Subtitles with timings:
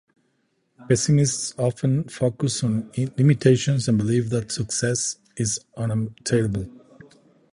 [0.89, 6.65] Pessimists often focus on limitations and believe that success is unattainable.